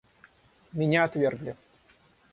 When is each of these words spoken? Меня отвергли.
Меня 0.73 1.03
отвергли. 1.03 1.55